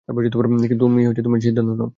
তুমি 0.79 1.37
সিদ্ধান্ত 1.41 1.69
নাও। 1.79 1.89